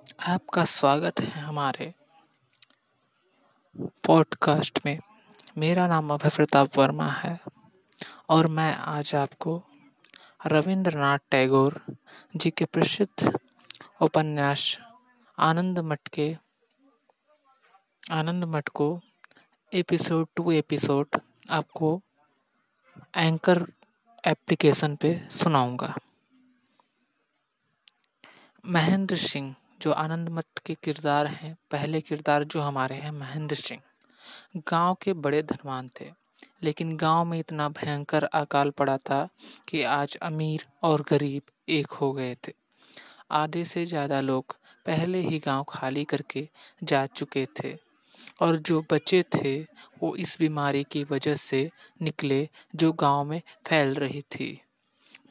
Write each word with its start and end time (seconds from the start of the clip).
आपका 0.00 0.64
स्वागत 0.64 1.20
है 1.20 1.40
हमारे 1.40 1.94
पॉडकास्ट 3.80 4.80
में। 4.86 4.98
मेरा 5.58 5.86
नाम 5.86 6.14
अभय 6.14 6.28
प्रताप 6.28 6.68
वर्मा 6.78 7.06
है 7.06 7.40
और 8.28 8.46
मैं 8.46 8.76
आज 8.76 9.14
आपको 9.14 9.62
रविंद्रनाथ 10.46 11.18
टैगोर 11.30 11.80
जी 12.36 12.50
के 12.50 12.64
प्रसिद्ध 12.64 13.38
उपन्यास 14.00 14.78
आनंद 15.38 15.78
मठ 15.78 16.08
के, 16.08 16.36
आनंद 18.10 18.44
मठ 18.44 18.68
को 18.68 19.00
एपिसोड 19.72 20.26
टू 20.36 20.52
एपिसोड 20.52 21.06
आपको 21.50 22.02
एंकर 23.16 23.66
एप्लीकेशन 24.26 24.96
पे 24.96 25.28
सुनाऊँगा। 25.30 25.94
महेंद्र 28.66 29.16
सिंह 29.16 29.54
जो 29.80 29.92
आनंद 29.92 30.28
मठ 30.28 30.58
के 30.66 30.74
किरदार 30.74 31.26
हैं, 31.26 31.56
पहले 31.70 32.00
किरदार 32.00 32.44
जो 32.44 32.60
हमारे 32.60 32.94
हैं, 32.94 33.10
महेंद्र 33.10 33.56
सिंह। 33.56 33.80
गाँव 34.68 34.96
के 35.02 35.12
बड़े 35.14 35.42
धनवान 35.42 35.88
थे, 36.00 36.10
लेकिन 36.62 36.96
गाँव 36.96 37.24
में 37.24 37.38
इतना 37.38 37.68
भयंकर 37.70 38.24
अकाल 38.24 38.70
पड़ा 38.70 38.96
था 39.00 39.28
कि 39.68 39.82
आज 39.82 40.16
अमीर 40.22 40.64
और 40.82 41.04
गरीब 41.10 41.42
एक 41.68 41.92
हो 41.92 42.12
गए 42.12 42.34
थे। 42.48 42.52
आधे 43.32 43.64
से 43.64 43.84
ज़्यादा 43.86 44.20
लोग 44.20 44.56
पहले 44.86 45.18
ही 45.20 45.38
गाँव 45.38 45.64
खाली 45.68 46.04
करके 46.04 46.48
जा 46.84 47.04
चुके 47.06 47.46
थे, 47.58 47.74
और 48.40 48.56
जो 48.58 48.80
बचे 48.92 49.22
थे, 49.34 49.58
वो 50.02 50.14
इस 50.16 50.36
बीमारी 50.40 50.84
की 50.84 51.04
वजह 51.04 51.36
से 51.36 51.68
निकले 52.02 52.48
जो 52.76 52.92
गाँव 52.92 53.24
में 53.24 53.40
फैल 53.66 53.94
रही 53.94 54.20
थी। 54.30 54.60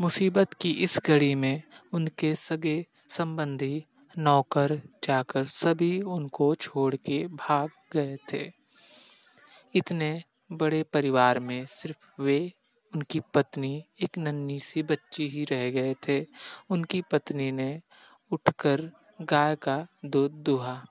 मुसीबत 0.00 0.52
की 0.54 0.70
इस 0.80 0.98
घड़ी 1.06 1.34
में 1.34 1.62
उनके 1.92 2.34
सगे 2.34 2.84
संबंधी 3.10 3.84
नौकर 4.18 4.80
चाकर 5.02 5.42
सभी 5.42 6.00
उनको 6.00 6.54
छोड़ 6.54 6.96
के 6.96 7.26
भाग 7.26 7.70
गए 7.92 8.16
थे। 8.32 8.52
इतने 9.74 10.22
बड़े 10.52 10.82
परिवार 10.82 11.38
में 11.38 11.64
सिर्फ़ 11.64 12.22
वे, 12.22 12.52
उनकी 12.94 13.20
पत्नी, 13.20 13.84
एक 14.02 14.18
नन्ही 14.18 14.60
सी 14.60 14.82
बच्ची 14.82 15.28
ही 15.28 15.44
रह 15.44 15.70
गए 15.70 15.94
थे। 16.08 16.26
उनकी 16.70 17.02
पत्नी 17.02 17.52
ने 17.52 17.82
उठकर 18.30 18.90
गाय 19.22 19.56
का 19.56 19.86
दूध 20.04 20.30
दुहा। 20.30 20.84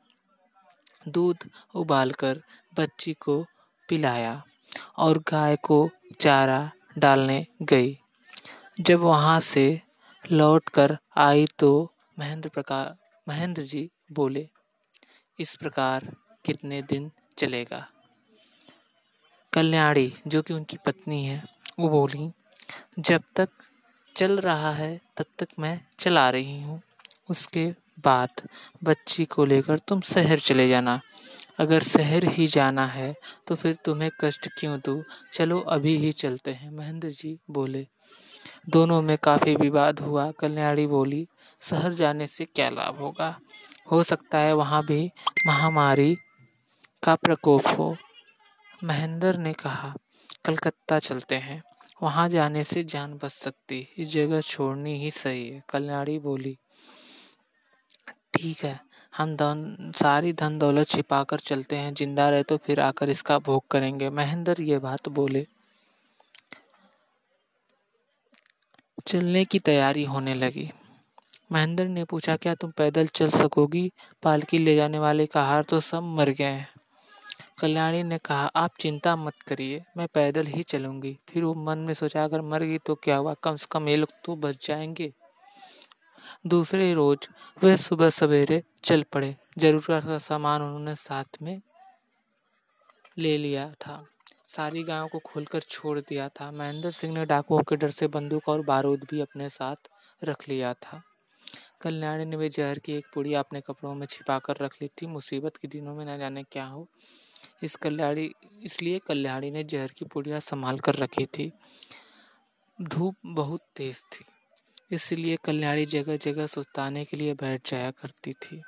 दूध 1.08 1.38
उबालकर 1.75 2.41
बच्ची 2.80 3.14
को 3.14 3.45
पिलाया 3.89 4.44
और 4.97 5.17
गाय 5.17 5.56
को 5.56 5.89
चारा 6.19 6.72
डालने 6.97 7.47
गई। 7.62 8.00
जब 8.80 9.00
वहाँ 9.00 9.39
से 9.39 9.81
लौटकर 10.31 10.97
आई 11.17 11.47
तो 11.59 11.91
महेंद्र 12.19 12.50
प्रकार 12.50 13.06
महेंद्र 13.28 13.61
जी 13.61 13.92
बोले, 14.11 14.50
इस 15.39 15.56
प्रकार 15.56 16.16
कितने 16.45 16.81
दिन 16.81 17.11
चलेगा? 17.38 17.89
कल्याणी, 19.53 20.14
जो 20.28 20.42
कि 20.42 20.53
उनकी 20.53 20.78
पत्नी 20.86 21.25
है, 21.25 21.44
वो 21.80 21.89
बोली, 21.89 22.31
जब 23.00 23.23
तक 23.36 23.50
चल 24.16 24.39
रहा 24.39 24.72
है, 24.72 25.02
तब 25.17 25.25
तक 25.39 25.47
मैं 25.59 25.81
चला 26.00 26.30
रही 26.30 26.61
हूँ। 26.61 26.81
उसके 27.30 27.72
बाद 28.00 28.30
बच्ची 28.84 29.25
को 29.25 29.45
लेकर 29.45 29.80
तुम 29.80 30.02
शहर 30.02 30.39
चले 30.39 30.69
जाना। 30.69 31.02
अगर 31.59 31.84
शहर 31.84 32.23
ही 32.25 32.47
जाना 32.47 32.86
है 32.86 33.16
तो 33.47 33.56
फिर 33.56 33.75
तुम्हें 33.75 34.12
कष्ट 34.22 34.50
क्यों 34.59 34.80
दू? 34.86 35.03
चलो, 35.34 35.59
अभी 35.59 35.97
ही 35.97 36.12
चलते 36.12 36.52
हैं। 36.52 36.72
महेंद्र 36.72 37.09
जी 37.09 37.39
बोले। 37.50 37.88
दोनों 38.69 39.02
में 39.02 39.17
काफ़ी 39.17 39.56
विवाद 39.56 40.00
हुआ। 40.00 40.31
कल्याणी 40.31 40.88
बोली 40.88 41.28
शहर 41.61 41.94
जाने 41.94 42.27
से 42.27 42.45
क्या 42.45 42.69
लाभ 42.69 43.00
होगा? 43.00 43.40
हो 43.91 44.01
सकता 44.03 44.38
है 44.38 44.53
वहाँ 44.53 44.81
भी 44.84 45.12
महामारी 45.47 46.16
का 47.03 47.16
प्रकोप 47.16 47.68
हो। 47.68 47.95
महेंद्र 48.84 49.38
ने 49.38 49.53
कहा, 49.53 49.94
कलकत्ता 50.45 51.00
चलते 51.00 51.35
हैं। 51.35 51.62
वहाँ 52.03 52.28
जाने 52.29 52.63
से 52.63 52.84
जान 52.84 53.13
बच 53.13 53.31
सकती 53.31 53.88
इस 53.97 54.07
जगह 54.07 54.41
छोड़नी 54.41 54.97
ही 55.00 55.12
सही 55.12 55.47
है, 55.50 55.63
कल्याणी 55.69 56.18
बोली। 56.19 56.57
ठीक 58.34 58.63
है, 58.63 58.79
हम 59.13 59.35
धन, 59.35 59.91
सारी 59.95 60.34
धन 60.34 60.57
दौलत 60.59 60.88
छिपा 60.88 61.24
कर 61.24 61.39
चलते 61.39 61.75
हैं। 61.75 61.94
ज़िंदा 61.94 62.29
रहे 62.29 62.44
तो 62.44 62.57
फिर 62.57 62.79
आकर 62.79 63.09
इसका 63.09 63.38
भोग 63.39 63.68
करेंगे। 63.68 64.09
महेंद्र 64.09 64.62
ये 64.62 64.79
बात 64.79 65.09
बोले। 65.09 65.45
चलने 69.07 69.44
की 69.45 69.59
तैयारी 69.59 70.03
होने 70.03 70.34
लगी। 70.34 70.69
महेंद्र 71.52 71.85
ने 71.85 72.03
पूछा, 72.03 72.35
क्या 72.35 72.56
तुम 72.56 72.72
पैदल 72.72 73.08
चल 73.08 73.30
सकोगी? 73.30 73.91
पालकी 74.24 74.58
ले 74.58 74.75
जाने 74.75 75.00
वाले 75.00 75.25
का 75.25 75.44
हार 75.44 75.63
तो 75.63 75.80
सब 75.80 76.03
मर 76.03 76.30
गए 76.30 76.44
हैं। 76.44 76.69
कल्याणी 77.59 78.03
ने 78.03 78.18
कहा, 78.18 78.52
आप 78.56 78.72
चिंता 78.80 79.16
मत 79.16 79.34
करिए, 79.34 79.84
मैं 79.97 80.07
पैदल 80.07 80.46
ही 80.46 80.63
चलूँगी। 80.63 81.19
फिर 81.30 81.44
वो 81.44 81.53
मन 81.53 81.78
में 81.78 81.94
सोचा, 81.94 82.24
अगर 82.24 82.41
मर 82.41 82.63
गई 82.63 82.78
तो 82.78 82.96
क्या 82.96 83.18
हुआ? 83.18 83.34
कम 83.34 83.56
से 83.56 83.68
कम 83.72 83.88
ये 83.88 83.96
लोग 83.96 84.09
तो 84.25 84.36
बच 84.36 84.68
जाएँगे। 84.68 85.13
दूसरे 86.47 86.94
रोज 86.94 87.30
वे 87.63 87.78
सुबह 87.78 88.09
सवेरे 88.09 88.63
चल 88.84 89.03
पड़े। 89.03 89.36
ज़रूरत 89.57 90.03
का 90.03 90.18
सामान 90.18 90.62
उन्होंने 90.62 90.96
साथ 90.96 91.41
में 91.41 91.62
ले 93.18 93.38
लिया 93.38 93.72
था। 93.72 94.06
सारी 94.46 94.84
गायों 94.84 95.07
को 95.07 95.19
खोलकर 95.19 95.59
छोड़ 95.59 96.00
दिया 96.00 96.30
था। 96.30 96.52
महेंद्र 96.52 96.91
सिंह 96.91 97.13
ने 97.13 97.25
डाकुओं 97.25 97.59
के 97.59 97.75
डर 97.75 97.90
से 97.90 98.07
बंदूक 98.07 98.50
और 98.50 98.62
बारूद 98.62 99.07
भी 99.09 99.22
अपने 99.22 99.50
साथ 99.50 99.75
रख 100.24 100.50
लिया 100.50 100.74
था। 100.74 101.02
कल्याणी 101.81 102.25
ने 102.25 102.38
भी 102.38 102.49
जहर 102.49 102.79
की 102.79 102.93
एक 102.93 103.05
पुड़िया 103.13 103.39
अपने 103.39 103.61
कपड़ों 103.61 103.93
में 103.95 104.05
छिपा 104.07 104.38
कर 104.39 104.57
रख 104.57 104.81
ली 104.81 104.88
थी। 104.97 105.07
मुसीबत 105.07 105.57
के 105.57 105.67
दिनों 105.67 105.95
में 105.95 106.05
न 106.05 106.17
जाने 106.19 106.43
क्या 106.43 106.65
हो। 106.65 106.88
इस 107.63 107.75
कल्याणी, 107.75 108.29
इसलिए 108.61 108.99
कल्याणी 108.99 109.51
ने 109.51 109.63
जहर 109.63 109.91
की 109.91 110.05
पुड़िया 110.05 110.39
संभाल 110.41 110.79
कर 110.79 110.95
रखी 110.95 111.25
थी। 111.27 111.51
धूप 112.79 113.15
बहुत 113.25 113.61
तेज 113.75 114.03
थी, 114.05 114.25
इसलिए 114.91 115.38
कल्याणी 115.43 115.85
जगह 115.88 116.17
जगह 116.19 116.47
सुस्ताने 116.47 117.05
के 117.05 117.17
लिए 117.17 117.33
बैठ 117.35 117.69
जाया 117.71 117.91
करती 117.94 118.33
थी। 118.35 118.61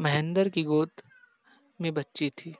महेंद्र 0.00 0.48
की 0.48 0.62
गोद 0.64 0.90
में 1.80 1.92
बच्ची 1.94 2.30
थी। 2.30 2.54